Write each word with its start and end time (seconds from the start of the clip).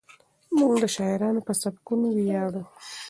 موږ 0.57 0.73
د 0.83 0.85
شاعرانو 0.95 1.41
په 1.47 1.53
سبکونو 1.61 2.07
ویاړو. 2.17 2.63